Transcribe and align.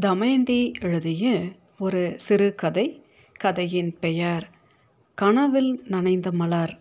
தமயந்தி 0.00 0.72
எழுதிய 0.80 1.42
ஒரு 1.78 2.14
சிறுகதை 2.16 3.04
கதையின் 3.32 3.98
பெயர் 3.98 4.50
கனவில் 5.14 5.82
நனைந்த 5.86 6.32
மலர். 6.32 6.80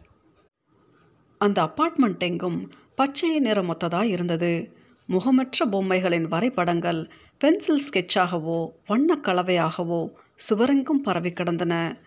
அந்த 1.37 1.63
அப்பார்ட்மெண்ட் 1.63 2.19
எங்கும் 2.19 2.71
பச்சை 2.95 3.39
நிறமொத்ததாக 3.39 4.03
இருந்தது. 4.03 4.75
முகமற்ற 5.07 5.65
பொம்மைகளின் 5.65 6.23
வரைபடங்கள் 6.23 7.11
பென்சில் 7.37 7.83
ஸ்கெட்சாகவோ 7.89 8.69
வண்ணக் 8.87 9.27
கலவையாகவோ 9.27 10.13
சுவரெங்கும் 10.49 11.03
பரவி 11.03 11.31
கிடந்தன. 11.31 12.01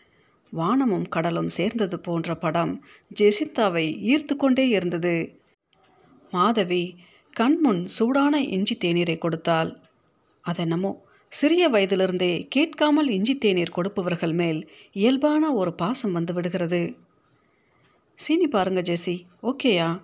வானமும் 0.50 1.08
கடலும் 1.08 1.48
சேர்ந்தது 1.48 2.00
போன்ற 2.00 2.34
படம் 2.34 2.84
ஜெசித்தாவை 3.20 3.86
ஈர்த்து 4.02 4.36
கொண்டே 4.36 4.68
இருந்தது. 4.68 5.40
மாதவி 6.30 6.96
கண்முன் 7.32 7.86
சூடான 7.86 8.42
இஞ்சி 8.42 8.78
தேநீரை 8.84 9.18
கொடுத்தாள். 9.18 9.88
அதென்னமோ 10.42 11.08
சிறிய 11.28 11.68
வயதிலிருந்தே 11.68 12.46
கேட்காமல் 12.48 13.08
இஞ்சி 13.08 13.38
தேநீர் 13.38 13.70
கொடுப்பவர்கள் 13.70 14.32
மேல் 14.32 14.70
இயல்பான 14.92 15.54
ஒரு 15.54 15.74
பாசம் 15.74 16.12
வந்து 16.12 16.32
விடுகிறது. 16.32 16.96
சீனி 18.14 18.48
பாருங்க 18.48 18.80
ஜெசி. 18.80 19.26
ஓகேயா? 19.42 20.00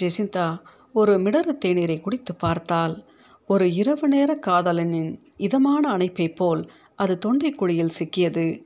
ஜெசிந்தா 0.00 0.58
ஒரு 0.92 1.18
மிடறு 1.18 1.52
தேநீரை 1.64 2.00
குடித்து 2.00 2.34
பார்த்தால் 2.34 3.06
ஒரு 3.46 3.74
இரவு 3.74 4.08
நேர 4.08 4.38
காதலனின் 4.46 5.20
இதமான 5.36 5.90
அணைப்பை 5.90 6.28
போல் 6.28 6.70
அது 6.94 7.18
தொண்டை 7.18 7.50
குழியில் 7.50 7.96
சிக்கியது. 7.98 8.64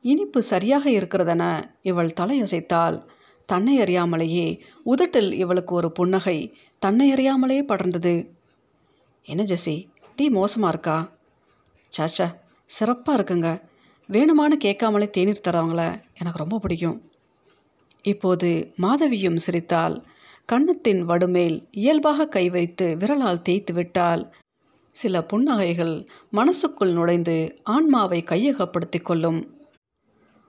இனிப்பு 0.00 0.42
சரியாக 0.42 0.90
இருக்கிறதென 0.90 1.64
இவள் 1.82 2.12
தலையசைத்தாள். 2.20 3.02
தன்னை 3.46 3.78
அறியாமலேயே 3.78 4.60
உதட்டில் 4.84 5.32
இவளுக்கு 5.32 5.74
ஒரு 5.74 5.92
புன்னகை 5.92 6.54
தன்னை 6.78 7.10
அறியாமலே 7.10 7.62
படர்ந்தது. 7.62 8.30
என்ன 9.22 9.42
ஜெசி? 9.42 9.89
டீ 10.20 10.28
மோசமாக 10.28 10.72
இருக்கா? 10.72 11.12
சாச்சா 11.98 12.34
சிறப்பாக 12.66 13.22
இருக்குங்க. 13.22 13.62
வேணுமான்னு 14.12 14.56
கேட்காமலே 14.58 15.10
தேநீர் 15.10 15.40
தரவங்கள 15.48 16.02
எனக்கு 16.14 16.38
ரொம்ப 16.38 16.58
பிடிக்கும். 16.58 17.10
இப்போது 18.02 18.72
மாதவியும் 18.76 19.36
சிரித்தால் 19.36 20.06
கன்னத்தின் 20.44 21.08
வடுமேல் 21.08 21.68
இயல்பாக 21.70 22.28
கை 22.28 22.50
வைத்து 22.50 22.96
விரலால் 22.96 23.42
தேய்த்து 23.42 23.74
விட்டால் 23.74 24.34
சில 24.90 25.26
புன்னகைகள் 25.32 26.06
மனசுக்குள் 26.30 26.92
நுழைந்து 26.92 27.58
ஆன்மாவை 27.62 28.22
கையகப்படுத்தி 28.22 29.02
கொள்ளும். 29.02 29.58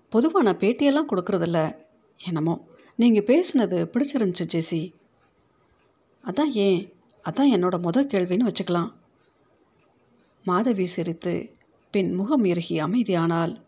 பொதுவாக 0.09 0.46
நான் 0.46 0.58
பேட்டியெல்லாம் 0.58 1.12
கொடுக்கறதில்ல. 1.12 1.86
என்னமோ 2.18 2.68
நீங்கள் 2.96 3.24
பேசுனது 3.24 3.88
பிடிச்சிருந்துச்சு 3.94 4.52
ஜெசி. 4.53 4.94
அதான் 6.26 6.52
ஏன்? 6.53 6.94
அதான் 7.30 7.44
என்னோட 7.44 7.81
முதல் 7.81 8.08
கேள்வின்னு 8.08 8.53
வச்சுக்கலாம். 8.53 9.00
மாதவி 10.44 10.86
சிரித்து 10.86 11.53
பின் 11.92 12.14
முகம் 12.14 12.44
இறுகி 12.44 12.81
அமைதியானாள். 12.81 13.61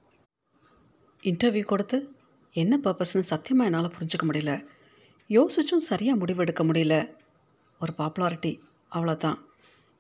இன்டர்வியூ 1.21 1.63
கொடுத்து 1.63 2.11
என்ன 2.52 2.79
பர்பஸ்னு 2.83 3.19
சத்தியமாக 3.19 3.69
என்னால் 3.69 3.91
புரிஞ்சுக்க 3.91 4.27
முடியல. 4.27 4.66
யோசிச்சும் 5.29 5.77
சரியாக 5.77 6.25
முடிவெடுக்க 6.25 6.63
முடியல. 6.63 7.16
ஒரு 7.79 7.94
பாப்புலாரிட்டி 7.97 8.59
அவ்வளோதான் 8.91 9.35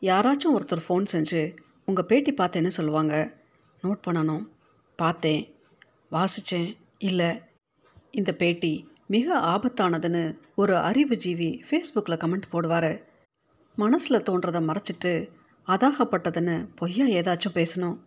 யாராச்சும் 0.01 0.59
ஒருத்தர் 0.59 0.81
ஃபோன் 0.89 1.05
செஞ்சு 1.11 1.57
உங்கள் 1.85 2.05
பேட்டி 2.05 2.33
பார்த்தேன்னு 2.33 2.67
சொல்லுவாங்க. 2.67 3.33
நோட் 3.83 4.01
பண்ணணும். 4.07 4.49
பார்த்தேன். 4.95 5.55
வாசித்தேன் 6.11 6.77
இல்லை. 6.97 7.41
இந்த 8.11 8.33
பேட்டி 8.33 8.91
மிக 9.07 9.39
ஆபத்தானதுன்னு 9.39 10.37
ஒரு 10.55 10.73
அறிவுஜீவி 10.73 11.63
ஃபேஸ்புக்கில் 11.69 12.19
கமெண்ட் 12.19 12.41
போடுவார். 12.51 13.03
மனசில் 13.75 14.21
தோன்றதை 14.21 14.61
மறைச்சிட்டு 14.61 15.41
அதாகப்பட்டதுன்னு 15.67 16.55
பொய்யா 16.75 17.05
ஏதாச்சும் 17.19 17.57
பேசணும். 17.59 17.97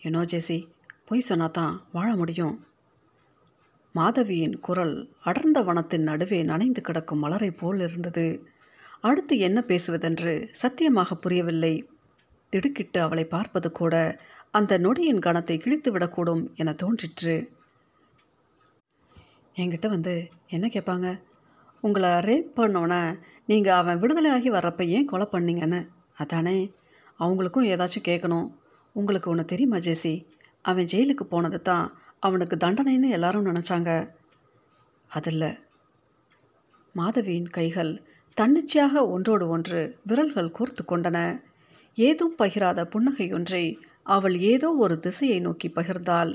யூனோ 0.00 0.22
ஜெசி 0.24 0.58
பொய் 1.04 1.20
சொன்னா 1.20 1.46
தான் 1.46 1.74
வாழ 1.92 2.16
முடியும். 2.16 2.56
மாதவியின் 3.94 4.56
குரல் 4.60 4.96
அடர்ந்த 5.22 5.62
வனத்தின் 5.62 6.08
நடுவே 6.08 6.42
நனைந்து 6.42 6.80
கிடக்கும் 6.80 7.18
மலரை 7.18 7.50
போல் 7.50 7.80
இருந்தது. 7.80 8.26
அடுத்து 9.00 9.38
என்ன 9.38 9.58
பேசுவதென்று 9.60 10.32
சத்தியமாக 10.50 11.14
புரியவில்லை. 11.14 11.74
திடுக்கிட்டு 12.50 13.00
அவளை 13.00 13.24
பார்ப்பது 13.26 13.72
கூட 13.72 13.94
அந்த 14.50 14.78
நொடியின் 14.78 15.24
கணத்தை 15.26 15.56
கிழித்து 15.58 15.90
விடக்கூடும் 15.92 16.42
என 16.56 16.72
தோன்றிற்று. 16.72 17.36
என்கிட்ட 19.56 19.88
வந்து 19.88 20.14
என்ன 20.46 20.66
கேட்பாங்க 20.66 21.08
உங்களை 21.80 22.10
ரேப் 22.28 22.50
பண்ணோன்னே 22.56 23.02
நீங்கள் 23.46 23.78
அவன் 23.80 24.00
விடுதலையாகி 24.02 24.50
வர்றப்ப 24.56 24.86
ஏன் 24.86 25.04
கொலை 25.04 25.26
பண்ணீங்கன்னு? 25.32 25.80
அதானே? 26.18 26.58
அவங்களுக்கும் 27.18 27.68
ஏதாச்சும் 27.72 28.08
கேட்கணும் 28.08 28.48
உங்களுக்கு 28.96 29.30
ஒன்று 29.30 29.44
தெரியுமா 29.44 29.76
ஜெசி? 29.76 30.14
அவன் 30.64 30.90
ஜெயிலுக்கு 30.92 31.24
போனது 31.24 31.58
தான் 31.62 31.86
அவனுக்கு 32.18 32.56
தண்டனைன்னு 32.56 33.08
எல்லாரும் 33.08 33.46
நினச்சாங்க. 33.46 33.90
அதில் 35.10 35.50
மாதவியின் 36.94 37.50
கைகள் 37.50 37.92
தன்னிச்சையாக 38.36 39.02
ஒன்றோடு 39.08 39.44
ஒன்று 39.48 39.80
விரல்கள் 40.02 40.54
கோர்த்து 40.58 40.82
கொண்டன. 40.84 41.18
ஏதும் 41.98 42.34
பகிராத 42.38 42.80
புன்னகையொன்றை 42.92 43.64
அவள் 44.06 44.36
ஏதோ 44.52 44.68
ஒரு 44.74 44.94
திசையை 44.98 45.38
நோக்கி 45.40 45.68
பகிர்ந்தாள். 45.68 46.32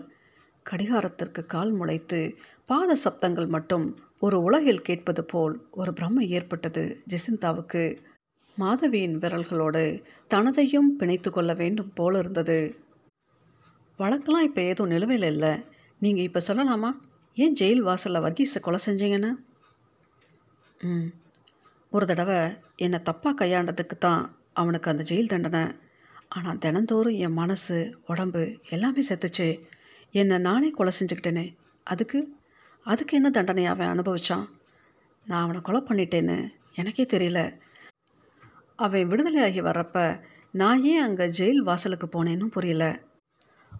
கடிகாரத்திற்கு 0.66 1.42
கால் 1.46 1.72
முளைத்து 1.74 2.20
பாத 2.66 2.96
சப்தங்கள் 3.04 3.48
மட்டும் 3.48 3.86
ஒரு 4.20 4.38
உலகில் 4.42 4.82
கேட்பது 4.82 5.24
போல் 5.24 5.56
ஒரு 5.72 5.92
பிரம்மை 6.00 6.26
ஏற்பட்டது 6.30 6.84
ஜெசிந்தாவுக்கு. 7.10 7.84
மாதவியின் 8.58 9.18
விரல்களோடு 9.18 10.04
தனதையும் 10.28 10.90
பிணைத்து 11.00 11.32
கொள்ள 11.32 11.54
வேண்டும் 11.54 11.94
போல 11.94 12.20
இருந்தது. 12.20 12.78
வழக்கெல்லாம் 14.00 14.44
இப்போ 14.44 14.62
ஏதோ 14.62 14.86
நிலுவையில் 14.86 15.32
இல்லை. 15.32 15.64
நீங்கள் 16.00 16.24
இப்போ 16.24 16.42
சொல்லலாமா? 16.48 16.92
ஏன் 17.34 17.56
ஜெயில் 17.60 17.80
வாசலில் 17.80 18.22
வர்கீஸை 18.22 18.60
கொலை 18.62 18.80
செஞ்சீங்கன்னு? 18.86 19.32
ம். 20.80 21.10
ஒரு 21.90 22.06
தடவை 22.06 22.56
என்னை 22.76 23.00
தப்பாக 23.06 23.34
கையாண்டதுக்கு 23.42 23.98
தான் 24.00 24.38
அவனுக்கு 24.54 24.92
அந்த 24.92 25.04
ஜெயில் 25.04 25.28
தண்டனை. 25.28 25.64
ஆனால் 26.30 26.58
தினந்தோறும் 26.58 27.14
என் 27.14 27.34
மனசு 27.34 27.98
உடம்பு 28.06 28.60
எல்லாமே 28.70 29.02
செத்துச்சு. 29.08 29.60
என்னை 30.12 30.38
நானே 30.38 30.70
கொலை 30.70 30.94
செஞ்சுக்கிட்டேனே. 31.00 31.56
அதுக்கு 31.84 32.38
அதுக்கு 32.84 33.18
என்ன 33.18 33.30
தண்டனை 33.30 33.66
அவன் 33.66 34.00
அனுபவிச்சான்? 34.00 34.48
நான் 35.26 35.44
அவனை 35.44 35.62
கொலை 35.62 35.82
பண்ணிட்டேன்னு 35.82 36.50
எனக்கே 36.74 37.04
தெரியல. 37.04 37.62
அவன் 38.76 39.10
விடுதலையாகி 39.10 39.62
வர்றப்ப 39.62 40.24
நான் 40.52 40.84
ஏன் 40.84 41.02
அங்கே 41.02 41.26
ஜெயில் 41.26 41.58
வாசலுக்கு 41.58 42.08
போனேன்னு 42.08 42.46
புரியல. 42.46 43.04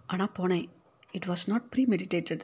ஆனால் 0.06 0.32
போனேன். 0.38 0.66
It 1.12 1.24
was 1.26 1.48
not 1.48 1.68
pre 1.68 1.84
meditated 1.84 2.40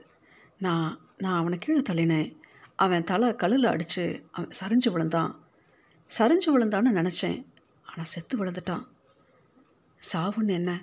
நான் 0.58 1.00
நான் 1.18 1.40
அவனை 1.40 1.58
கீழே 1.58 1.80
தள்ளினேன். 1.80 2.36
அவன் 2.76 3.04
தலை 3.04 3.34
கல்லில் 3.34 3.64
அடித்து 3.64 4.28
அவன் 4.30 4.50
சரிஞ்சு 4.60 4.90
விழுந்தான். 4.90 5.48
சரிஞ்சு 6.18 6.46
விழுந்தான்னு 6.46 6.90
நினச்சேன். 6.90 7.46
ஆனால் 7.82 8.04
செத்து 8.04 8.44
விழுந்துட்டான். 8.44 8.86
சாவுன்னு 10.12 10.50
என்ன? 10.50 10.82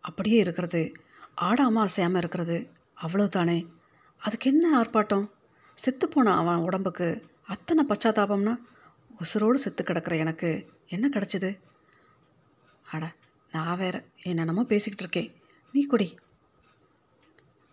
அப்படியே 0.00 0.36
இருக்கிறது. 0.36 0.92
ஆடாமல் 1.34 1.82
அசையாமல் 1.82 2.18
இருக்கிறது. 2.18 2.70
அவ்வளோதானே 3.02 3.66
அதுக்கு 4.18 4.50
என்ன 4.50 4.82
ஆர்ப்பாட்டம்? 4.82 5.30
செத்து 5.74 6.08
அவன் 6.24 6.56
உடம்புக்கு. 6.56 7.22
அத்தனை 7.46 7.84
பச்சாதாபம்னா 7.88 8.58
உசுரோடு 9.20 9.54
செத்து 9.54 9.84
கிடக்கிற 9.84 10.16
எனக்கு. 10.16 10.68
என்ன 10.86 11.08
கிடச்சிது? 11.08 11.58
அட 12.90 13.14
நான் 13.52 13.78
வேற 13.78 14.04
என்னென்னமோ 14.22 14.64
பேசிக்கிட்டு 14.64 15.18
இருக்கேன். 15.18 15.42
நீ 15.72 15.84
குடி. 15.84 16.18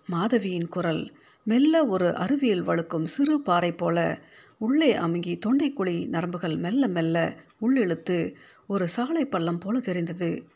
மாதவியின் 0.06 0.68
குரல் 0.68 1.14
மெல்ல 1.44 1.86
ஒரு 1.86 2.16
அருவியில் 2.16 2.68
வழுக்கும் 2.68 3.04
சிறு 3.04 3.42
பாறை 3.42 3.72
போல 3.72 4.20
உள்ளே 4.58 4.98
அமுங்கி 4.98 5.40
தொண்டைக்குழி 5.46 6.08
நரம்புகள் 6.08 6.58
மெல்ல 6.58 6.88
மெல்ல 6.88 7.36
உள்ளிழுத்து 7.62 8.34
ஒரு 8.68 8.88
சாலை 8.88 9.26
பள்ளம் 9.26 9.58
போல 9.58 9.80
தெரிந்தது. 9.80 10.48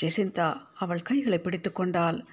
ஜெசிந்தா 0.00 0.60
அவள் 0.74 1.02
கைகளை 1.02 1.38
பிடித்து 1.38 1.72
கொண்டாள். 1.72 2.24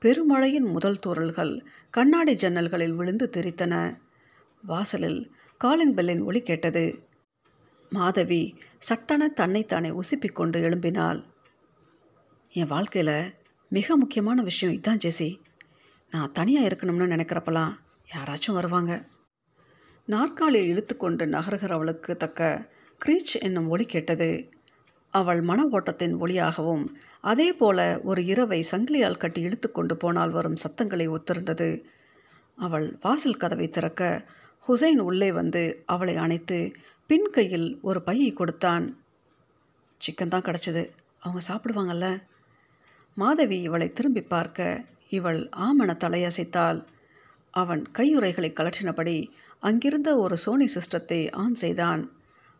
பெருமழையின் 0.00 0.70
முதல் 0.70 0.98
தூரல்கள் 0.98 1.64
கண்ணாடி 1.90 2.34
ஜன்னல்களில் 2.34 2.94
விழுந்து 2.94 3.30
தெரித்தன. 3.36 3.98
வாசலில் 4.62 5.30
காலிங் 5.58 5.94
பெல்லின் 5.94 6.24
ஒளி 6.24 6.42
கேட்டது. 6.42 7.12
மாதவி 7.94 8.40
சட்டென 8.78 9.28
தன்னைத்தானே 9.28 9.90
உசுப்பிக்கொண்டு 9.90 10.58
எழும்பினாள். 10.66 11.20
என் 12.52 12.66
வாழ்க்கையில் 12.66 13.34
மிக 13.68 13.96
முக்கியமான 13.96 14.42
விஷயம் 14.42 14.74
இதுதான் 14.74 15.00
ஜெசி. 15.04 15.30
நான் 16.10 16.32
தனியாக 16.32 16.68
இருக்கணும்னு 16.68 17.12
நினைக்கிறப்பலாம் 17.14 17.72
யாராச்சும் 18.14 18.52
வருவாங்க. 18.52 18.92
நாற்காலியை 20.06 20.66
இழுத்துக்கொண்டு 20.68 21.24
நகர்கிறவளுக்கு 21.26 22.16
தக்க 22.16 22.68
க்ரீச் 23.04 23.34
என்னும் 23.40 23.68
ஒளி 23.68 23.84
கேட்டது. 23.84 24.30
அவள் 25.10 25.40
மன 25.40 25.64
ஓட்டத்தின் 25.64 26.14
ஒளியாகவும் 26.16 26.84
அதே 27.20 27.52
போல 27.52 28.00
ஒரு 28.04 28.24
இரவை 28.24 28.64
சங்கிலியால் 28.70 29.16
கட்டி 29.16 29.40
இழுத்துக்கொண்டு 29.46 29.92
போனால் 29.92 30.30
வரும் 30.30 30.56
சத்தங்களை 30.56 31.06
ஒத்திருந்தது. 31.08 31.68
அவள் 32.56 32.96
வாசல் 33.00 33.36
கதவை 33.36 33.68
திறக்க 33.68 34.02
ஹுசைன் 34.68 35.00
உள்ளே 35.08 35.32
வந்து 35.32 35.62
அவளை 35.86 36.16
அணைத்து 36.16 36.58
பின் 37.06 37.30
கையில் 37.30 37.78
ஒரு 37.82 38.02
பையை 38.02 38.32
கொடுத்தான். 38.32 39.04
சிக்கன் 40.00 40.28
தான் 40.28 40.42
கிடச்சிது. 40.42 40.90
அவங்க 41.20 41.40
சாப்பிடுவாங்கல்ல. 41.48 42.22
மாதவி 43.14 43.60
இவளை 43.60 43.92
திரும்பி 43.92 44.22
பார்க்க 44.22 44.84
இவள் 45.08 45.48
ஆமண 45.48 45.96
தலையசைத்தாள். 46.04 46.86
அவன் 47.50 47.82
கையுறைகளை 47.82 48.52
கலற்றினபடி 48.52 49.30
அங்கிருந்த 49.60 50.16
ஒரு 50.16 50.36
சோனி 50.36 50.64
சிஸ்டத்தை 50.64 51.32
ஆன் 51.32 51.54
செய்தான். 51.54 52.12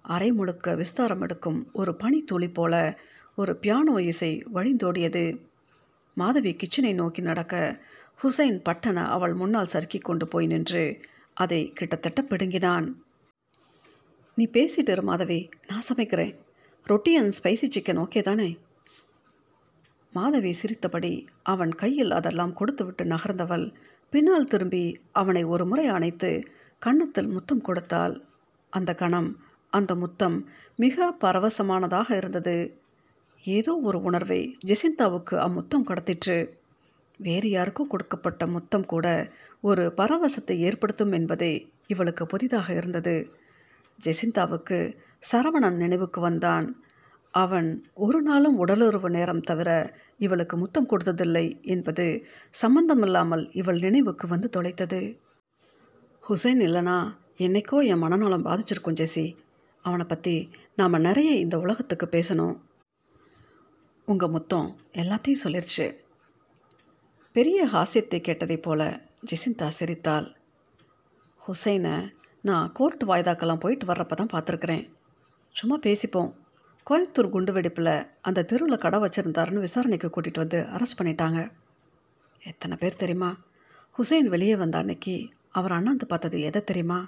அரை 0.02 0.32
முழுக்க 0.32 0.74
விஸ்தாரம் 0.74 1.20
எடுக்கும் 1.20 1.70
ஒரு 1.72 1.96
பனித்துளி 1.96 2.48
போல 2.48 2.98
ஒரு 3.34 3.58
பியானோ 3.62 3.98
இசை 3.98 4.44
வழிந்தோடியது. 4.54 5.46
மாதவி 6.14 6.56
கிச்சனை 6.56 6.94
நோக்கி 6.94 7.22
நடக்க 7.22 7.80
ஹுசைன் 8.22 8.60
பட்டன 8.68 9.06
அவள் 9.06 9.34
முன்னால் 9.34 9.66
சறுக்கி 9.66 9.98
கொண்டு 9.98 10.28
போய் 10.28 10.46
நின்று 10.46 11.00
அதை 11.34 11.72
கிட்டத்தட்ட 11.72 12.22
பிடுங்கினான். 12.22 13.03
நீ 14.36 14.44
பேசிட்டு 14.52 14.90
இரு 14.90 15.02
மாதவி 15.02 15.48
நான் 15.66 15.84
சமைக்கிறேன். 15.88 16.32
ரொட்டி 16.86 17.16
அண்ட் 17.16 17.34
ஸ்பைசி 17.38 17.66
சிக்கன் 17.74 18.00
ஓகே 18.04 18.20
தானே? 18.20 18.58
மாதவி 20.12 20.52
சிரித்தபடி 20.52 21.26
அவன் 21.42 21.72
கையில் 21.74 22.10
அதெல்லாம் 22.10 22.52
கொடுத்துவிட்டு 22.52 23.04
நகர்ந்தவள் 23.04 23.74
பின்னால் 24.10 24.44
திரும்பி 24.44 25.00
அவனை 25.12 25.44
ஒரு 25.44 25.66
முறை 25.66 25.86
அணைத்து 25.86 26.30
கன்னத்தில் 26.78 27.26
முத்தம் 27.26 27.60
கொடுத்தாள். 27.60 28.24
அந்த 28.70 28.94
கணம் 28.94 29.30
அந்த 29.70 29.94
முத்தம் 29.94 30.48
மிக 30.76 31.16
பரவசமானதாக 31.20 32.16
இருந்தது. 32.16 32.78
ஏதோ 33.44 33.76
ஒரு 33.76 34.00
உணர்வை 34.00 34.56
ஜெசிந்தாவுக்கு 34.66 35.36
அம்முத்தம் 35.36 35.86
கடத்திற்று. 35.86 36.50
வேறு 37.16 37.48
யாருக்கோ 37.48 37.86
கொடுக்கப்பட்ட 37.86 38.46
முத்தம் 38.46 38.86
கூட 38.86 39.06
ஒரு 39.60 39.92
பரவசத்தை 39.96 40.58
ஏற்படுத்தும் 40.58 41.12
என்பதே 41.12 41.70
இவளுக்கு 41.86 42.26
புதிதாக 42.26 42.74
இருந்தது. 42.74 43.42
ஜெசிந்தாவுக்கு 43.98 44.78
சரவணன் 45.32 45.76
நினைவுக்கு 45.76 46.20
வந்தான். 46.20 46.66
அவன் 47.34 47.68
ஒரு 47.94 48.22
நாளும் 48.22 48.56
உடலுறவு 48.56 49.10
நேரம் 49.10 49.40
தவிர 49.40 49.98
இவளுக்கு 50.18 50.56
முத்தம் 50.56 50.88
கொடுத்ததில்லை 50.88 51.62
என்பது 51.62 52.26
சம்பந்தமில்லாமல் 52.50 53.44
இவள் 53.52 53.78
நினைவுக்கு 53.78 54.26
வந்து 54.28 54.48
தொலைத்தது. 54.56 55.00
ஹுசைன் 56.28 56.62
இல்லைனா 56.66 56.98
என்னைக்கோ 57.36 57.86
என் 57.86 57.98
மனநலம் 57.98 58.44
பாதிச்சிருக்கும் 58.44 58.98
ஜெசி. 59.00 59.26
அவனை 59.84 60.06
பற்றி 60.06 60.50
நாம் 60.76 61.00
நிறைய 61.00 61.32
இந்த 61.34 61.58
உலகத்துக்கு 61.58 62.06
பேசணும். 62.06 62.54
உங்கள் 64.08 64.28
முத்தம் 64.28 64.68
எல்லாத்தையும் 64.92 65.42
சொல்லிருச்சு. 65.44 65.86
பெரிய 67.32 67.66
ஹாஸ்யத்தை 67.66 68.18
கேட்டதைப் 68.20 68.62
போல 68.62 68.80
ஜெசிந்தா 69.30 69.68
சிரித்தாள். 69.68 70.36
ஹுசைனை 71.40 71.96
நான் 72.44 72.72
கோர்ட் 72.72 73.04
வாய்தாக்கெல்லாம் 73.10 73.60
போயிட்டு 73.64 73.86
வர்றப்ப 73.86 74.14
தான் 74.14 74.32
பார்த்துருக்குறேன். 74.32 74.82
சும்மா 75.54 75.76
பேசிப்போம். 75.86 76.30
கோயம்புத்தூர் 76.86 77.30
குண்டு 77.30 77.52
வெடிப்பில் 77.52 78.06
அந்த 78.20 78.44
தெருவில் 78.44 78.78
கடை 78.78 78.98
வச்சுருந்தாருன்னு 79.00 79.64
விசாரணைக்கு 79.66 80.08
கூட்டிகிட்டு 80.08 80.42
வந்து 80.42 80.58
அரெஸ்ட் 80.76 80.98
பண்ணிட்டாங்க. 80.98 81.40
எத்தனை 82.42 82.76
பேர் 82.76 82.96
தெரியுமா? 82.96 83.30
ஹுசைன் 83.98 84.28
வெளியே 84.28 84.56
வந்த 84.56 84.78
அன்னைக்கு 84.78 85.14
அவர் 85.50 85.72
அண்ணாந்து 85.72 86.06
பார்த்தது 86.06 86.40
எதை 86.40 86.64
தெரியுமா? 86.64 87.00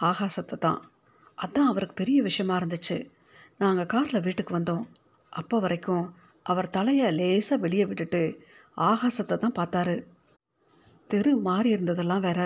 ஆகாசத்தை 0.00 0.58
தான். 0.58 0.80
அதான் 1.38 1.70
அவருக்கு 1.70 1.94
பெரிய 1.94 2.22
விஷயமா 2.22 2.54
இருந்துச்சு. 2.58 2.96
நாங்கள் 3.58 3.86
காரில் 3.86 4.20
வீட்டுக்கு 4.20 4.58
வந்தோம். 4.58 4.84
அப்போ 5.32 5.58
வரைக்கும் 5.58 6.06
அவர் 6.42 6.70
தலையை 6.70 7.10
லேசாக 7.10 7.62
வெளியே 7.62 7.84
விட்டுட்டு 7.84 8.22
ஆகாசத்தை 8.76 9.36
தான் 9.36 9.58
பார்த்தாரு. 9.58 9.96
தெரு 11.10 11.36
மாறி 11.36 11.76
இருந்ததெல்லாம் 11.76 12.20
வேற. 12.20 12.40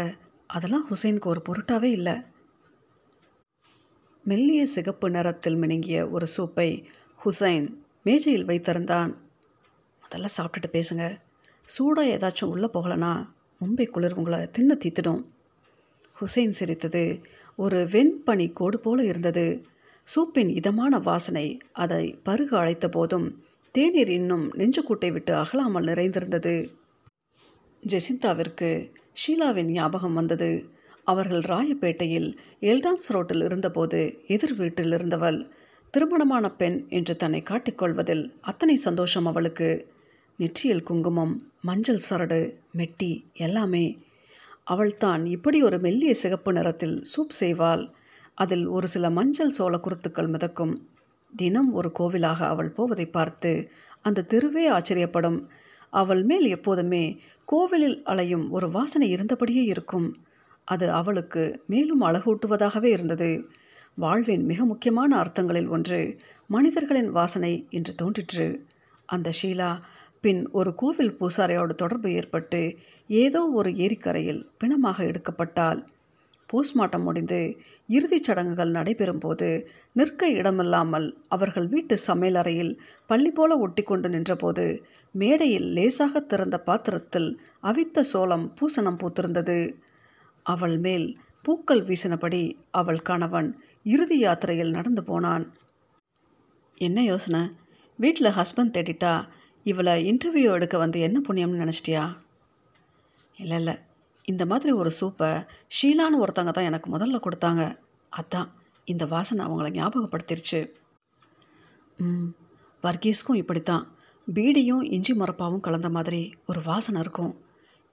அதெல்லாம் 0.53 0.87
ஹுசைனுக்கு 0.91 1.27
ஒரு 1.27 1.43
பொருட்டாவே 1.49 1.91
இல்லை. 1.99 2.17
மெல்லிய 4.25 4.67
சிகப்பு 4.67 5.11
நிறத்தில் 5.11 5.57
மினுங்கிய 5.57 6.11
ஒரு 6.11 6.27
சூப்பை 6.37 6.85
ஹுசைன் 7.25 7.67
மேஜையில் 8.03 8.47
வைத்திருந்தான். 8.47 9.17
முதல்ல 10.03 10.29
சாப்பிட்டுட்டு 10.37 10.73
பேசுங்க. 10.73 11.05
சூடாக 11.65 12.17
ஏதாச்சும் 12.17 12.45
உள்ளே 12.45 12.69
போகலனா 12.75 13.13
மும்பை 13.61 13.87
குளிர் 13.89 14.15
உங்களை 14.15 14.39
தின்னு 14.39 14.77
தீத்துடும். 14.85 15.25
ஹுசைன் 16.21 16.51
சிரித்தது. 16.51 17.23
ஒரு 17.57 17.85
வெண்பனி 17.85 18.53
கோடு 18.53 18.81
போல 18.81 19.05
இருந்தது. 19.05 19.47
சூப்பின் 20.15 20.49
இதமான 20.49 20.99
வாசனை 20.99 21.59
அதை 21.73 22.19
பருக 22.23 22.59
அழைத்த 22.59 22.89
போதும் 22.89 23.45
தேநீர் 23.73 24.09
இன்னும் 24.09 24.53
நெஞ்சுக்கூட்டை 24.53 25.13
விட்டு 25.13 25.35
அகலாமல் 25.35 25.83
நிறைந்திருந்தது. 25.83 26.55
ஜெசிந்தாவிற்கு 27.87 28.71
ஷீலாவின் 29.17 29.71
ஞாபகம் 29.71 30.15
வந்தது. 30.15 30.69
அவர்கள் 31.05 31.41
ராயப்பேட்டையில் 31.41 32.37
எல்டாம்ஸ் 32.61 33.09
ரோட்டில் 33.09 33.43
இருந்தபோது 33.43 34.19
எதிர் 34.27 34.55
வீட்டில் 34.55 34.93
இருந்தவள் 34.93 35.51
திருமணமான 35.91 36.51
பெண் 36.51 36.87
என்று 36.89 37.17
தன்னை 37.17 37.43
காட்டிக்கொள்வதில் 37.43 38.33
அத்தனை 38.41 38.77
சந்தோஷம் 38.77 39.27
அவளுக்கு. 39.27 39.91
நெற்றியில் 40.37 40.83
குங்குமம் 40.83 41.53
மஞ்சள் 41.61 42.01
சரடு 42.11 42.57
மெட்டி 42.77 43.25
எல்லாமே. 43.33 43.99
அவள்தான் 44.65 45.27
இப்படி 45.27 45.63
ஒரு 45.63 45.79
மெல்லிய 45.79 46.15
சிகப்பு 46.15 46.53
நிறத்தில் 46.53 47.03
சூப் 47.03 47.35
செய்வாள். 47.41 47.93
அதில் 48.35 48.67
ஒரு 48.67 48.89
சில 48.89 49.11
மஞ்சள் 49.11 49.51
சோள 49.51 49.79
குருத்துக்கள் 49.79 50.27
மிதக்கும். 50.27 50.89
தினம் 51.37 51.73
ஒரு 51.73 51.93
கோவிலாக 51.99 52.41
அவள் 52.47 52.71
போவதை 52.71 53.07
பார்த்து 53.07 53.71
அந்த 54.03 54.23
தெருவே 54.23 54.71
ஆச்சரியப்படும். 54.71 55.39
அவள் 55.93 56.23
மேல் 56.23 56.47
எப்போதுமே 56.49 57.05
கோவிலில் 57.49 57.99
அலையும் 58.03 58.47
ஒரு 58.51 58.69
வாசனை 58.71 59.09
இருந்தபடியே 59.15 59.65
இருக்கும். 59.65 60.09
அது 60.69 60.87
அவளுக்கு 60.91 61.43
மேலும் 61.67 62.03
அழகூட்டுவதாகவே 62.03 62.91
இருந்தது. 62.91 63.31
வாழ்வின் 63.95 64.45
மிக 64.45 64.65
முக்கியமான 64.65 65.11
அர்த்தங்களில் 65.17 65.69
ஒன்று 65.69 66.01
மனிதர்களின் 66.49 67.11
வாசனை 67.11 67.53
என்று 67.71 67.95
தோன்றிற்று. 67.95 68.47
அந்த 69.09 69.33
ஷீலா 69.41 69.71
பின் 70.25 70.43
ஒரு 70.51 70.71
கோவில் 70.75 71.17
பூசாரியோடு 71.21 71.75
தொடர்பு 71.75 72.09
ஏற்பட்டு 72.13 72.61
ஏதோ 73.09 73.41
ஒரு 73.53 73.71
ஏரிக்கரையில் 73.77 74.43
பிணமாக 74.61 74.99
எடுக்கப்பட்டாள். 75.11 75.81
போஸ்ட்மார்ட்டம் 76.53 77.03
முடிந்து 77.03 77.57
இறுதிச் 77.87 78.23
சடங்குகள் 78.23 78.71
நடைபெறும் 78.71 79.19
போது 79.19 79.49
நிற்க 79.93 80.29
இடமில்லாமல் 80.31 81.07
அவர்கள் 81.29 81.69
வீட்டு 81.69 81.97
சமையலறையில் 82.07 82.79
பள்ளி 83.07 83.31
போல 83.31 83.57
ஒட்டி 83.57 83.83
கொண்டு 83.83 84.09
நின்றபோது 84.09 84.85
மேடையில் 85.13 85.69
லேசாக 85.69 86.21
திறந்த 86.21 86.59
பாத்திரத்தில் 86.59 87.41
அவித்த 87.63 88.01
சோளம் 88.01 88.55
பூசணம் 88.61 88.99
பூத்திருந்தது. 89.03 89.59
அவள் 90.47 90.79
மேல் 90.79 91.19
பூக்கள் 91.43 91.83
வீசினபடி 91.83 92.43
அவள் 92.71 93.03
கணவன் 93.03 93.59
இறுதி 93.85 94.19
யாத்திரையில் 94.19 94.71
நடந்து 94.71 95.05
போனான். 95.05 95.45
என்ன 96.75 97.03
யோசனை? 97.03 97.51
வீட்டில் 97.99 98.37
ஹஸ்பண்ட் 98.37 98.75
தேடிட்டா? 98.77 99.15
இவளை 99.67 99.95
இன்டர்வியூ 100.13 100.53
எடுக்க 100.53 100.79
வந்து 100.79 101.01
என்ன 101.01 101.21
புண்ணியம்னு 101.29 101.63
நினச்சிட்டியா? 101.63 102.05
இல்லை 103.37 103.57
இல்லை. 103.57 103.79
இந்த 104.25 104.47
மாதிரி 104.47 104.73
ஒரு 104.73 104.91
சூப்பை 105.01 105.47
ஷீலான்னு 105.77 106.21
ஒருத்தங்க 106.25 106.51
தான் 106.51 106.65
எனக்கு 106.65 106.99
முதல்ல 106.99 107.19
கொடுத்தாங்க. 107.19 107.63
அதான் 108.13 108.49
இந்த 108.85 109.07
வாசனை 109.07 109.47
அவங்கள 109.47 109.69
ஞாபகப்படுத்திருச்சு. 109.71 110.61
ம் 111.97 112.31
வர்கீஸ்க்கும் 112.83 113.35
இப்படித்தான். 113.35 113.85
பீடியும் 114.35 114.83
இஞ்சி 114.83 115.15
மரப்பாவும் 115.15 115.61
கலந்த 115.61 115.89
மாதிரி 115.89 116.35
ஒரு 116.47 116.63
வாசனை 116.63 117.01
இருக்கும். 117.01 117.35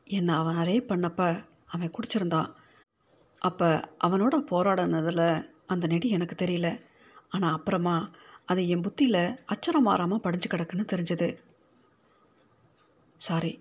என்னை 0.04 0.36
அவன் 0.36 0.56
ரேப் 0.56 0.92
பண்ணப்ப 0.92 1.22
அவன் 1.66 1.94
குடிச்சிருந்தான். 1.96 2.50
அப்போ 3.42 3.90
அவனோட 4.04 4.36
போராடினதில் 4.52 5.50
அந்த 5.68 5.88
நெடி 5.88 6.10
எனக்கு 6.10 6.46
தெரியல. 6.46 6.82
ஆனால் 7.30 7.54
அப்புறமா 7.54 8.12
அது 8.46 8.62
என் 8.68 8.82
புத்தியில் 8.82 9.24
அச்சரம் 9.54 9.88
மாறாமல் 9.90 10.20
படிஞ்சு 10.20 10.48
கிடக்குன்னு 10.50 10.92
தெரிஞ்சது. 10.94 11.38
சாரி 13.18 13.52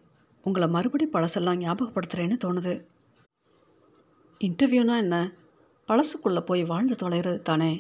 உங்களை 0.49 0.69
மறுபடி 0.69 1.07
பழசெல்லாம் 1.13 1.61
ஞாபகப்படுத்துகிறேன்னு 1.65 2.37
தோணுது. 2.45 2.73
இன்டர்வியூனா 4.41 4.97
என்ன? 4.97 5.17
பழசுக்குள்ளே 5.89 6.41
போய் 6.41 6.63
வாழ்ந்து 6.65 6.95
தொலைகிறது 7.03 7.39
தானே. 7.43 7.73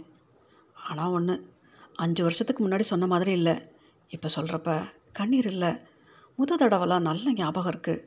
ஆனால் 0.88 1.10
ஒன்று 1.10 1.34
அஞ்சு 1.94 2.22
வருஷத்துக்கு 2.22 2.62
முன்னாடி 2.68 2.84
சொன்ன 2.90 3.06
மாதிரி 3.06 3.32
இல்லை. 3.32 3.54
இப்போ 4.08 4.28
சொல்கிறப்ப 4.36 4.76
கண்ணீர் 5.12 5.48
இல்லை. 5.54 5.70
முத 6.38 6.56
தடவைலாம் 6.58 7.08
நல்ல 7.08 7.32
ஞாபகம் 7.32 7.72
இருக்குது 7.72 8.04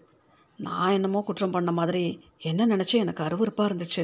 நான் 0.58 0.92
என்னமோ 0.92 1.20
குற்றம் 1.22 1.52
பண்ண 1.52 1.72
மாதிரி 1.72 2.04
என்ன 2.40 2.66
நினச்சி 2.66 2.98
எனக்கு 3.04 3.24
அருவருப்பாக 3.24 3.70
இருந்துச்சு. 3.70 4.04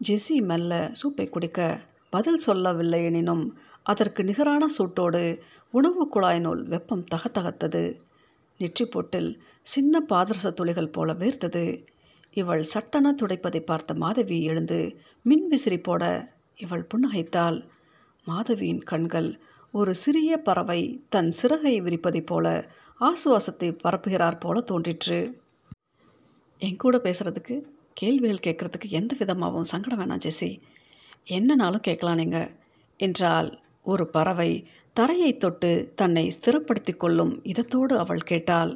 ஜெஸி 0.00 0.36
மெல்ல 0.50 0.74
சூப்பை 1.00 1.26
குடிக்க 1.28 1.60
பதில் 2.12 2.44
சொல்லவில்லை 2.46 3.00
எனினும் 3.04 3.44
அதற்கு 3.82 4.20
நிகரான 4.24 4.66
சூட்டோடு 4.78 5.22
உணவு 5.74 6.02
குழாயினுள் 6.14 6.62
வெப்பம் 6.72 7.04
தகத்தகத்தது. 7.14 7.82
நெற்றி 8.60 8.84
போட்டில் 8.84 9.30
சின்ன 9.66 10.02
பாதரச 10.08 10.48
துளிகள் 10.52 10.94
போல 10.96 11.12
வேர்த்தது. 11.12 11.64
இவள் 12.36 12.62
சட்டன 12.72 13.12
துடைப்பதை 13.12 13.60
பார்த்த 13.60 13.94
மாதவி 13.94 14.38
எழுந்து 14.42 14.78
மின் 15.22 15.46
விசிறி 15.48 15.78
போட 15.78 16.02
இவள் 16.58 16.88
புன்னகைத்தாள். 16.90 17.58
மாதவியின் 18.26 18.82
கண்கள் 18.82 19.30
ஒரு 19.74 19.92
சிறிய 19.94 20.36
பறவை 20.38 20.80
தன் 21.08 21.30
சிறகை 21.30 21.74
விரிப்பதைப் 21.80 22.26
போல 22.26 22.46
ஆசுவாசத்தை 23.00 23.68
பரப்புகிறார் 23.84 24.40
போல 24.40 24.60
தோன்றிற்று. 24.60 25.18
என் 26.62 26.76
கூட 26.76 26.96
பேசுகிறதுக்கு 26.98 27.54
கேள்விகள் 27.96 28.44
கேட்குறதுக்கு 28.46 28.88
எந்த 28.90 29.12
விதமாகவும் 29.18 29.70
சங்கடம் 29.72 30.00
வேணாம் 30.00 30.22
ஜெசி. 30.24 30.50
என்னனாலும் 31.28 31.86
கேட்கலாம் 31.88 32.20
நீங்கள் 32.22 32.52
என்றால் 33.00 33.50
ஒரு 33.82 34.04
பறவை 34.08 34.50
தரையை 35.00 35.36
தொட்டு 35.36 35.92
தன்னை 35.96 36.22
ஸ்திரப்படுத்தி 36.36 36.92
கொள்ளும் 36.96 37.34
இதத்தோடு 37.44 37.94
அவள் 37.98 38.28
கேட்டாள். 38.30 38.72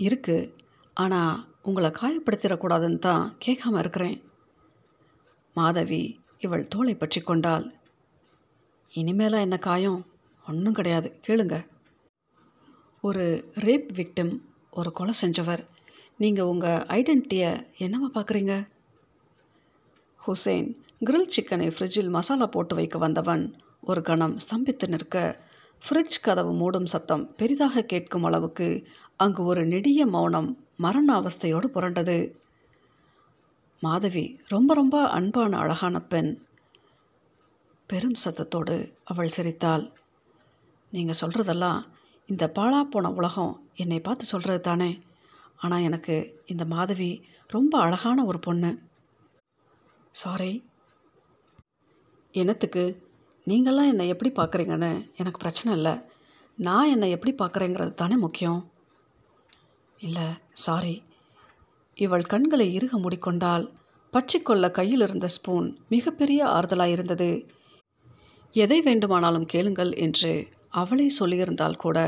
இருக்கு. 0.00 0.36
ஆனால் 0.94 1.36
உங்களை 1.62 1.90
காயப்படுத்திடக்கூடாதுன்னு 1.90 2.98
தான் 2.98 3.24
கேட்காம 3.44 3.78
இருக்கிறேன். 3.78 4.18
மாதவி 5.56 6.02
இவள் 6.38 6.70
தோளை 6.74 6.94
பற்றி 6.94 7.20
கொண்டாள். 7.20 7.66
இனிமேலாம் 8.94 9.46
என்ன 9.46 9.58
காயம்? 9.58 10.00
ஒன்றும் 10.46 10.72
கிடையாது. 10.72 11.08
கேளுங்க. 11.28 11.56
ஒரு 13.04 13.24
ரேப் 13.66 13.88
விக்டிம் 13.98 14.34
ஒரு 14.70 14.92
கொலை 14.92 15.14
செஞ்சவர். 15.22 15.62
நீங்கள் 16.16 16.50
உங்கள் 16.52 16.84
ஐடென்டிட்டியை 16.98 17.52
என்னவா 17.78 18.10
பார்க்குறீங்க? 18.14 18.54
ஹுசேன் 20.26 20.70
கிரில் 21.06 21.32
சிக்கனை 21.36 21.68
ஃப்ரிட்ஜில் 21.74 22.14
மசாலா 22.18 22.46
போட்டு 22.46 22.74
வைக்க 22.74 22.98
வந்தவன். 22.98 23.44
ஒரு 23.90 24.02
கணம் 24.08 24.34
ஸ்தம்பித்து 24.44 24.86
நிற்க 24.88 25.16
ஃப்ரிட்ஜ் 25.84 26.18
கதவு 26.22 26.52
மூடும் 26.60 26.90
சத்தம் 26.92 27.24
பெரிதாக 27.36 27.84
கேட்கும் 27.92 28.26
அளவுக்கு 28.28 28.68
அங்கு 29.24 29.42
ஒரு 29.44 29.62
நெடிய 29.66 30.00
மௌனம் 30.06 30.50
மரண 30.84 31.08
அவஸ்தையோடு 31.20 31.68
புரண்டது. 31.74 32.18
மாதவி 33.82 34.24
ரொம்ப 34.48 34.70
ரொம்ப 34.74 34.96
அன்பான 35.08 35.58
அழகான 35.58 35.96
பெண் 36.12 36.30
பெரும் 37.90 38.18
சத்தத்தோடு 38.24 38.76
அவள் 39.10 39.34
சிரித்தாள். 39.36 39.84
நீங்கள் 40.92 41.20
சொல்கிறதெல்லாம் 41.22 41.80
இந்த 42.28 42.44
பாழா 42.58 42.80
போன 42.92 43.10
உலகம் 43.18 43.54
என்னை 43.82 43.98
பார்த்து 44.00 44.24
சொல்கிறது 44.24 44.60
தானே? 44.60 44.90
ஆனால் 45.56 45.86
எனக்கு 45.88 46.16
இந்த 46.46 46.64
மாதவி 46.74 47.10
ரொம்ப 47.50 47.74
அழகான 47.78 48.24
ஒரு 48.24 48.38
பொண்ணு. 48.38 48.70
சாரி 50.14 50.52
என்னத்துக்கு? 52.34 52.84
நீங்கள்லாம் 53.46 53.90
என்னை 53.90 54.08
எப்படி 54.08 54.30
பார்க்குறீங்கன்னு 54.30 54.90
எனக்கு 55.16 55.38
பிரச்சனை 55.38 55.70
இல்லை. 55.76 55.94
நான் 56.58 56.88
என்னை 56.88 57.10
எப்படி 57.10 57.32
பார்க்குறேங்கிறது 57.34 57.94
தானே 57.94 58.16
முக்கியம். 58.16 58.60
இல்லை 59.98 60.26
சாரி. 60.52 61.02
இவள் 61.96 62.22
கண்களை 62.22 62.66
இறுக 62.78 62.98
மூடிக்கொண்டால் 62.98 63.64
பற்றிக்கொள்ள 64.12 64.70
கையில் 64.70 65.00
இருந்த 65.00 65.26
ஸ்பூன் 65.26 65.66
மிகப்பெரிய 65.88 66.40
ஆறுதலாக 66.46 66.90
இருந்தது 66.90 67.30
எதை 68.54 68.78
வேண்டுமானாலும் 68.80 69.46
கேளுங்கள் 69.46 69.92
என்று 69.96 70.32
அவளே 70.70 71.06
சொல்லியிருந்தால் 71.18 71.76
கூட 71.76 71.98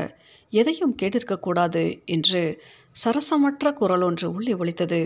எதையும் 0.53 0.95
கேட்டிருக்கக்கூடாது 1.01 1.83
என்று 2.05 2.41
சரசமற்ற 2.95 3.73
குரல் 3.73 4.01
ஒன்று 4.01 4.27
உள்ளே 4.33 4.53
ஒழித்தது 4.53 4.99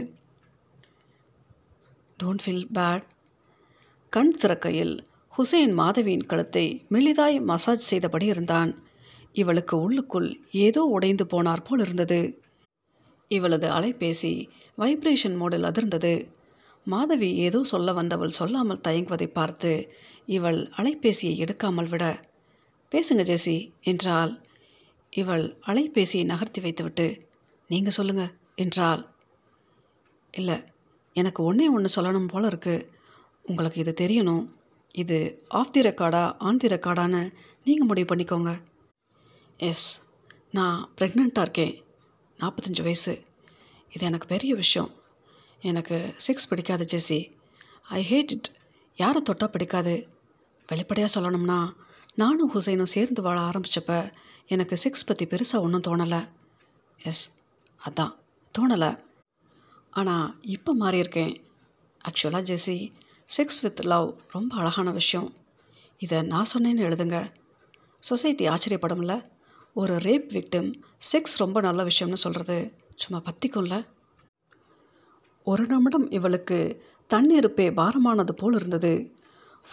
டோன்ட் 2.19 2.43
ஃபீல் 2.45 2.67
பேட் 2.73 3.05
கண் 4.13 4.33
திறக்கையில் 4.41 4.95
ஹுசேன் 5.37 5.73
மாதவியின் 5.79 6.25
கழுத்தை 6.25 6.63
மெலிதாய் 6.93 7.35
மசாஜ் 7.49 7.83
செய்தபடி 7.89 8.25
இருந்தான். 8.25 8.71
இவளுக்கு 9.31 9.75
உள்ளுக்குள் 9.77 10.29
ஏதோ 10.51 10.81
உடைந்து 10.85 11.25
போனார் 11.25 11.63
போல் 11.63 11.79
இருந்தது. 11.79 12.17
இவளது 13.31 13.67
அலைபேசி 13.67 14.31
வைப்ரேஷன் 14.77 15.37
மோடில் 15.41 15.67
அதிர்ந்தது. 15.69 16.13
மாதவி 16.87 17.29
ஏதோ 17.37 17.61
சொல்ல 17.63 17.93
வந்தவள் 17.93 18.35
சொல்லாமல் 18.39 18.83
தயங்குவதை 18.87 19.27
பார்த்து 19.29 19.71
இவள் 20.27 20.59
அலைபேசியை 20.79 21.35
எடுக்காமல் 21.45 21.91
விட 21.93 22.03
பேசுங்க 22.91 23.27
ஜெசி 23.31 23.57
என்றாள். 23.83 24.33
இவள் 25.13 25.47
அலைபேசியை 25.67 26.25
நகர்த்தி 26.33 26.61
வைத்துவிட்டு 26.61 27.07
நீங்கள் 27.69 27.97
சொல்லுங்க 27.99 28.25
என்றாள். 28.55 29.01
இல்லை 30.33 30.59
எனக்கு 31.15 31.41
ஒன்றே 31.43 31.67
ஒன்று 31.77 31.97
சொல்லணும் 31.99 32.31
போல 32.33 32.47
இருக்குது 32.47 32.85
உங்களுக்கு 33.45 33.79
இது 33.79 33.93
தெரியணும். 34.05 34.45
இது 34.97 35.45
ஆஃப் 35.47 35.71
தி 35.71 35.79
ரெக்கார்டா 35.79 36.37
ஆன் 36.37 36.57
தி 36.57 36.67
ரெக்கார்டான்னு 36.67 37.31
நீங்கள் 37.63 37.87
முடிவு 37.87 38.15
பண்ணிக்கோங்க. 38.15 38.61
எஸ் 39.57 40.03
நான் 40.51 40.89
ப்ரெக்னெண்ட்டாக 41.01 41.41
இருக்கேன். 41.41 41.83
நாற்பத்தஞ்சு 42.37 42.81
வயசு. 42.81 43.21
இது 43.93 44.05
எனக்கு 44.05 44.27
பெரிய 44.27 44.55
விஷயம். 44.55 44.89
எனக்கு 45.61 46.15
செக்ஸ் 46.27 46.49
பிடிக்காது 46.49 46.85
ஜெஸ்ஸி. 46.91 47.31
ஐ 47.81 48.05
ஹேட் 48.09 48.31
இட் 48.31 48.51
யாரை 48.95 49.21
தொட்டால் 49.21 49.49
பிடிக்காது. 49.49 50.07
வெளிப்படையாக 50.67 51.21
சொல்லணும்னா 51.21 51.73
நானும் 52.15 52.53
ஹுசைனும் 52.53 52.91
சேர்ந்து 52.95 53.21
வாழ 53.21 53.39
ஆரம்பித்தப்ப 53.39 54.13
எனக்கு 54.47 54.77
செக்ஸ் 54.83 55.05
பற்றி 55.05 55.25
பெருசாக 55.25 55.59
ஒன்றும் 55.59 55.87
தோணலை. 55.87 56.29
எஸ் 57.03 57.35
அதான். 57.85 58.15
தோணலை. 58.59 58.99
ஆனால் 59.91 60.37
இப்போ 60.41 60.75
மாறியிருக்கேன். 60.79 61.43
ஆக்சுவலாக 62.07 62.45
ஜெஸ்ஸி 62.49 62.91
செக்ஸ் 63.37 63.61
வித் 63.61 63.79
லவ் 63.79 64.17
ரொம்ப 64.31 64.55
அழகான 64.55 64.91
விஷயம். 64.91 65.33
இதை 65.97 66.21
நான் 66.21 66.45
சொன்னேன்னு 66.57 66.79
எழுதுங்க. 66.79 67.33
சொசைட்டி 67.99 68.47
ஆச்சரியப்படும்ல. 68.47 69.25
ஒரு 69.73 69.95
ரேப் 69.95 70.31
விக்டிம் 70.31 70.81
செக்ஸ் 71.11 71.37
ரொம்ப 71.37 71.61
நல்ல 71.61 71.83
விஷயம்னு 71.83 72.13
சொல்கிறது 72.13 72.71
சும்மா 72.95 73.23
பத்திக்கும்ல. 73.23 73.85
ஒரு 75.43 75.65
நிமிடம் 75.65 76.11
இவளுக்கு 76.11 76.83
தண்ணீருப்பே 77.13 77.71
பாரமானது 77.71 78.31
போல் 78.31 78.55
இருந்தது. 78.55 79.13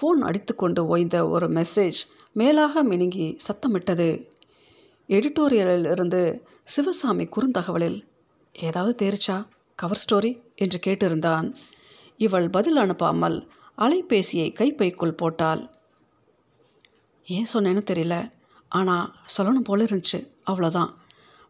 ஃபோன் 0.00 0.20
அடித்துக்கொண்டு 0.22 0.86
ஓய்ந்த 0.86 1.28
ஒரு 1.28 1.48
மெசேஜ் 1.48 2.00
மேலாக 2.32 2.84
மினுங்கி 2.84 3.36
சத்தமிட்டது. 3.48 4.30
எடிட்டோரியலில் 5.08 5.90
இருந்து 5.90 6.48
சிவசாமி 6.62 7.28
குறுந்தகவலில் 7.28 8.08
ஏதாவது 8.52 8.94
தேரிச்சா? 9.06 9.46
கவர் 9.74 10.04
ஸ்டோரி 10.06 10.38
என்று 10.54 10.80
கேட்டிருந்தான். 10.86 11.54
இவள் 12.16 12.50
பதில் 12.50 12.76
அனுப்பாமல் 12.76 13.48
அலைபேசியை 13.78 14.52
கைப்பைக்குள் 14.52 15.12
போட்டாள். 15.12 15.70
ஏன் 17.26 17.46
சொன்னேன்னு 17.52 17.82
தெரியல. 17.90 18.32
ஆனால் 18.68 19.14
சொல்லணும் 19.36 19.68
போல 19.68 19.84
இருந்துச்சு. 19.84 20.28
அவ்வளோதான் 20.46 20.94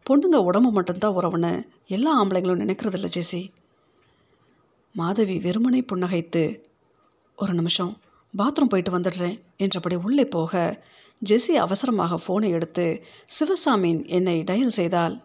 பொண்ணுங்க 0.09 0.35
உடம்பு 0.35 0.71
மட்டும்தான் 0.71 1.15
உறவுன்னு 1.15 1.67
எல்லா 1.85 2.23
ஆம்பளைங்களும் 2.23 2.61
நினைக்கிறதில்ல 2.63 3.07
ஜெசி. 3.15 3.51
மாதவி 4.91 5.37
வெறுமனை 5.37 5.81
புன்னகைத்து 5.93 6.63
ஒரு 7.35 7.53
நிமிஷம் 7.53 7.97
பாத்ரூம் 8.37 8.69
போயிட்டு 8.69 8.97
வந்துடுறேன். 8.97 9.37
என்றபடி 9.57 9.95
உள்ளே 9.95 10.25
போக 10.25 10.83
ஜெஸ்ஸி 11.29 11.51
அவசரமாக 11.51 12.19
ஃபோனை 12.23 12.49
எடுத்து 12.49 13.03
சிவசாமியின் 13.39 14.07
என்னை 14.07 14.43
டயல் 14.43 14.77
செய்தாள். 14.79 15.15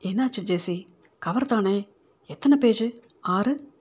என்னாச்சு 0.00 0.40
ஜெஸி 0.40 0.86
கவர் 1.18 1.46
தானே 1.46 1.88
எத்தனை 2.26 2.58
பேஜு? 2.58 2.98
ஆறு? 3.20 3.73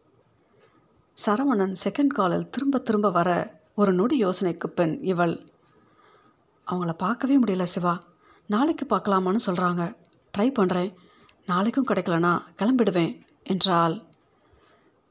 சரவணன் 1.26 1.76
செகண்ட் 1.84 2.14
காலில் 2.18 2.50
திரும்ப 2.50 2.80
திரும்ப 2.80 3.12
வர 3.12 3.60
ஒரு 3.76 3.94
நொடி 3.94 4.26
யோசனைக்கு 4.26 4.68
பின் 4.68 5.04
இவள் 5.04 5.36
அவங்கள 6.68 6.94
பார்க்கவே 6.94 7.40
முடியல 7.40 7.64
சிவா. 7.64 7.94
நாளைக்கு 8.48 8.86
பார்க்கலாமான்னு 8.86 9.42
சொல்கிறாங்க 9.46 9.96
ட்ரை 10.38 10.48
பண்ணுறேன் 10.60 10.92
நாளைக்கும் 11.46 11.88
கிடைக்கலனா 11.88 12.40
கிளம்பிடுவேன் 12.62 13.14
என்றாள். 13.44 14.04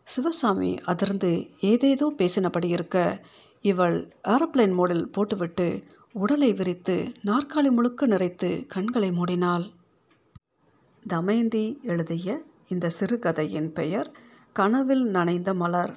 சிவசாமி 0.03 0.79
அதிர்ந்து 0.85 1.49
ஏதேதோ 1.61 2.13
பேசினபடி 2.17 2.65
இருக்க 2.65 3.25
இவள் 3.61 4.13
ஏரோப்ளேன் 4.25 4.77
மோடில் 4.79 5.07
போட்டுவிட்டு 5.07 5.85
உடலை 6.13 6.53
விரித்து 6.53 7.13
நாற்காலி 7.25 7.71
முழுக்க 7.71 8.07
நிறைத்து 8.07 8.67
கண்களை 8.67 9.11
மூடினாள். 9.11 9.73
தமயந்தி 11.09 11.81
எழுதிய 11.83 12.43
இந்த 12.69 12.91
சிறுகதையின் 13.01 13.73
பெயர் 13.73 14.11
கனவில் 14.53 15.05
நனைந்த 15.07 15.55
மலர். 15.55 15.93